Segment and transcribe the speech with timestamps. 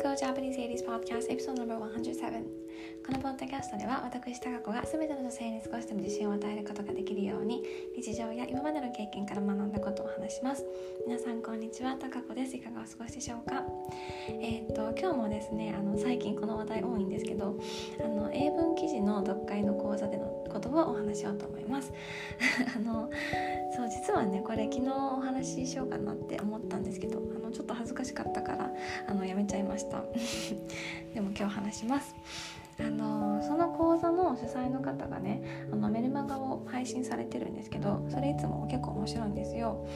[0.00, 2.44] Go Japanese 80s Podcast Episode No.107
[3.04, 7.64] このポッドキャストでは私タカ子が全ての女性に少しでも自信を与えることができるように
[7.96, 10.64] 日常や今までの経験から学んだことを話します。
[11.04, 11.96] 皆さんこんにちは。
[11.96, 12.56] タカ子です。
[12.56, 13.64] いかがお過ごしでしょうか？
[14.28, 17.58] えー、っと今日もですねあの最近この話題多いんですけど
[18.04, 21.92] あの英文記事の読解の講座でのことをお話しようと思います。
[22.76, 23.10] あの
[23.74, 28.70] そう実はねこれ昨日お話ししようかなって思ったんですけどあのちょっと恥ずかしかったから
[29.08, 30.04] あのやめちゃいました。
[31.12, 32.14] でも今日話します。
[32.84, 39.86] あのその講座の主催の方がねあのメルマガを配信されてるんですけどそれいつも結構面白いんですよ。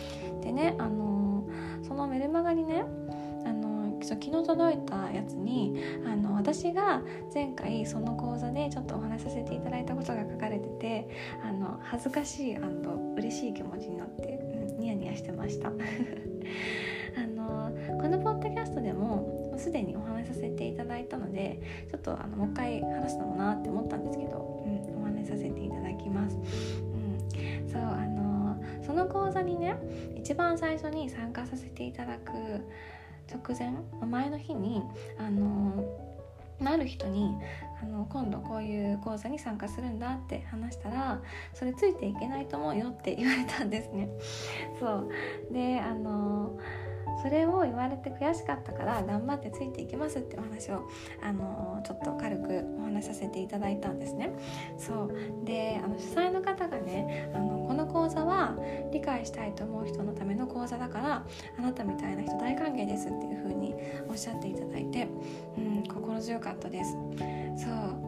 [0.43, 1.47] でねあの
[1.83, 2.85] そのメルマガにね
[3.45, 7.03] あの昨日届いたやつにあの私が
[7.35, 11.09] 前回その講座でちょっとお話しさせていただいたことが書かれてて
[11.43, 12.57] あの恥ずかしい
[13.17, 15.73] 嬉しい気持ちになって、うん、ニヤニヤしてました。
[18.01, 26.37] このポッドキャストでもすでにお話しさせていただいたのでちょっとあのもう一回話すのもなって思ったんですけど、うん、お話しさせていただきます。
[26.37, 29.77] うん、そうあのその講座にね
[30.17, 32.33] 一番最初に参加させていただく
[33.33, 33.73] 直前
[34.09, 34.83] 前の日に
[35.19, 35.85] あの
[36.65, 37.35] ある人に
[37.83, 41.21] あの今度こういう講座に参加するんだって話したら
[41.53, 44.09] それついていけないと思うよって言われたんですね。
[44.81, 45.11] そ
[45.51, 46.59] うであの
[47.23, 50.89] それを言われて悔しかったから頑張ってついていきますってお話を
[51.23, 54.33] あのちょっと軽くお話しさせていただいたんですね。
[54.79, 58.57] そうであの主催の方がねあのこの講座は
[58.93, 61.27] 理解したいと思う人のための講座だから
[61.59, 63.75] あなたみたいな人大歓迎ですっていう風に
[64.09, 65.09] おっしゃっていただいて、
[65.57, 66.93] うん、心強かったです。
[67.57, 68.06] そう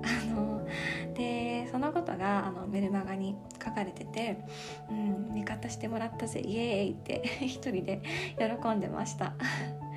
[2.69, 4.39] メルマガに書かれてて
[4.91, 8.01] 「うん、味方してもらったぜイエーイ!」って 一人で
[8.39, 9.35] 喜んでました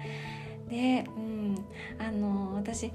[0.69, 1.55] で、うん、
[1.99, 2.92] あの私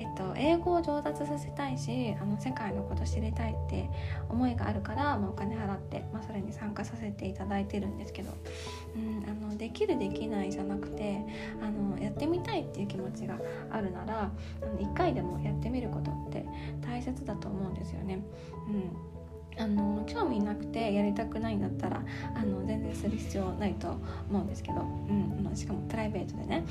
[0.00, 3.90] えっと、英語を上達させたいしあの世界のこと知りたいって
[4.30, 8.30] 思いがあるから、まあ、お金払って、まあ、それに参加させていただいてるんですけど、
[8.96, 11.20] うん、あのできるできないじゃなくて
[11.62, 13.38] あのやってみたいっていう気持ちが
[13.70, 16.46] あるならあの1回でもやってみることって
[16.80, 18.24] 大切だと思うんですよね。
[18.68, 19.10] うん
[19.58, 22.02] あの興味なくてやりたくないんだったら
[22.34, 23.88] あの全然する必要ないと
[24.28, 26.64] 思うんですけど、うん、しかもプライベートでね、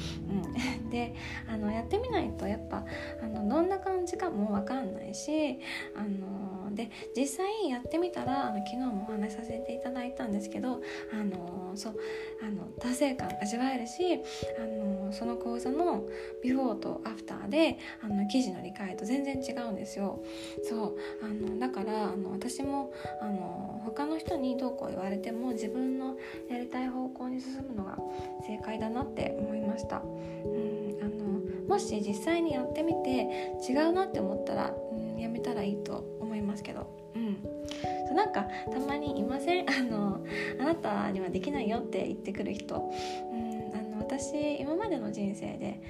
[0.82, 1.14] うん、 で
[1.48, 2.84] あのやってみないとやっぱ
[3.22, 5.60] あのどんな感じかも分かんないし
[5.96, 10.82] あので実際やってみたらあの昨日もお話しさせていただいたんですけど
[11.14, 11.96] あのそう
[12.42, 14.22] あの達成感味わえるし
[14.58, 16.06] あのその講座の
[16.44, 20.24] ビフォーとアフターであの記事の理解と全然違うんですよ。
[20.64, 26.18] そうあのだからあの私もあの他の人にどうこう言われても自分の
[26.50, 27.98] やりたい方向に進むのが
[28.46, 29.98] 正解だなって思いました。
[29.98, 36.04] うんあのもし実際にやってみて違うなって思ったら、うん、やめたらいいと
[36.40, 39.66] いますけど、うん、なんかたまにいません？
[39.70, 40.24] あの
[40.60, 42.92] あなたにはできないよって言ってくる人、
[43.32, 45.82] うん、あの私今までの人生で、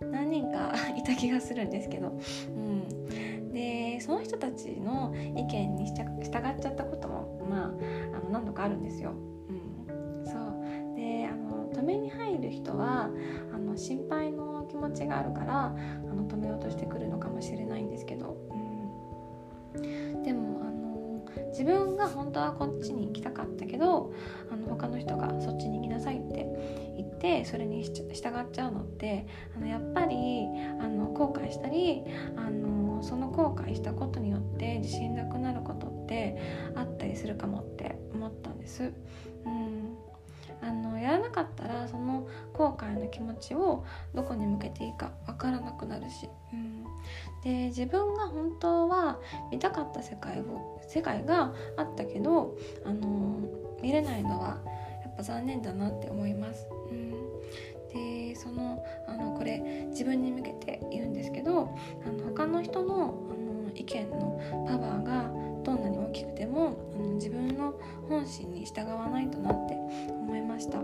[0.00, 2.12] うん、何人か いた気がするんですけど、
[2.56, 9.12] うん、でその人たちの意見に従っちゃったこともまああの何度かあるんですよ。
[9.48, 9.52] う
[10.22, 10.94] ん、そう。
[10.96, 13.10] であの止めに入る人は
[13.52, 15.70] あの心配の気持ちがあるからあ
[16.14, 17.79] の止めようとしてくるのかもしれない
[21.60, 24.14] 自分が本当はこっちに行きたかったけど
[24.50, 26.46] あの他の人がそっちに行きなさいって
[26.96, 30.46] 言ってそれに従っちゃうのってあのやっぱり
[30.80, 32.02] あの後悔したり
[32.34, 36.40] あのその後悔したことによって自信なくなることって
[36.74, 38.84] あったりするかもって思ったんです。
[39.44, 39.79] うん
[40.62, 43.84] あのやらなかったらその後悔の気持ちを
[44.14, 46.84] どこに向けていいか分からなくなるし、うん、
[47.42, 49.18] で自分が本当は
[49.50, 53.38] 見たかった世界を世界があったけど、あの
[53.82, 54.58] 見れないのは
[55.02, 56.66] やっぱ残念だなって思います。
[56.90, 57.14] うん。
[57.92, 59.58] でそのあのこれ
[59.90, 61.74] 自分に向けて言うんですけど
[62.06, 65.30] あの他の人のあの意見のパワーが
[66.20, 67.74] きくてもあの自分の
[68.08, 69.74] 本心に従わないとなって
[70.08, 70.78] 思いました。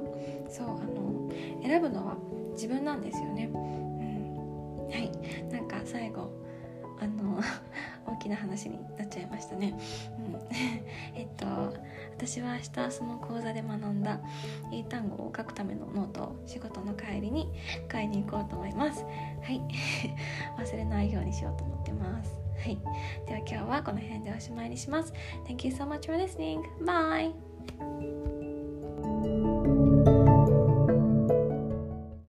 [0.48, 1.30] そうあの
[1.62, 2.16] 選ぶのは
[2.52, 5.10] 自分なんですよね、うん、はい。
[5.52, 6.30] なんか最後
[7.00, 7.40] あの
[8.06, 9.78] 大きな話になっちゃいましたね、
[10.18, 10.36] うん、
[11.14, 11.46] えっと
[12.16, 14.20] 私は明日その講座で学んだ
[14.72, 17.52] 英単語を書くためのノートを仕事の帰りに
[17.88, 19.04] 買いに行こうと思います。
[19.04, 19.10] は
[19.50, 19.60] い。
[20.58, 22.45] 忘れないようにしようと思ってます。
[22.62, 22.78] はい。
[23.26, 25.12] では今日はこの辺でおしまいにします。
[25.46, 26.62] Thank you so much for listening.
[26.84, 28.35] Bye!